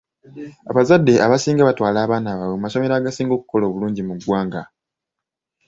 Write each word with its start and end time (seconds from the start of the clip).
Abazadde 0.71 1.13
abasinga 1.25 1.67
batwala 1.69 1.97
abaana 2.01 2.29
baabwe 2.37 2.53
mu 2.55 2.63
masomero 2.65 2.93
agasinga 2.95 3.33
okukola 3.35 3.63
obulungi 3.67 4.01
mu 4.07 4.13
ggwanga. 4.17 4.61